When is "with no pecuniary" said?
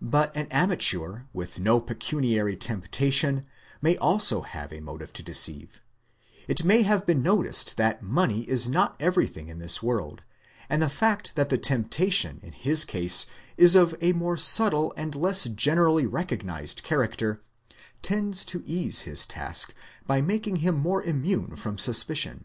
1.34-2.56